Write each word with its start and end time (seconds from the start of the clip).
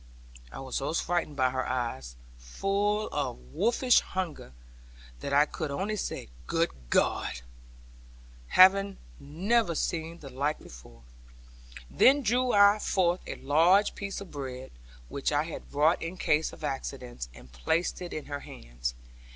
I 0.51 0.59
was 0.61 0.77
so 0.77 0.91
frightened 0.95 1.35
by 1.35 1.51
her 1.51 1.69
eyes, 1.69 2.15
full 2.39 3.07
of 3.11 3.37
wolfish 3.53 3.99
hunger, 3.99 4.51
that 5.19 5.31
I 5.31 5.45
could 5.45 5.69
only 5.69 5.95
say 5.95 6.29
'Good 6.47 6.71
God!' 6.89 7.41
having 8.47 8.97
never 9.19 9.75
seen 9.75 10.17
the 10.17 10.31
like 10.31 10.57
before. 10.57 11.03
Then 11.87 12.23
drew 12.23 12.51
I 12.51 12.79
forth 12.79 13.21
a 13.27 13.35
large 13.35 13.93
piece 13.93 14.19
of 14.19 14.31
bread, 14.31 14.71
which 15.07 15.31
I 15.31 15.43
had 15.43 15.69
brought 15.69 16.01
in 16.01 16.17
case 16.17 16.51
of 16.51 16.63
accidents, 16.63 17.29
and 17.35 17.51
placed 17.51 18.01
it 18.01 18.11
in 18.11 18.25
her 18.25 18.39
hands. 18.39 18.95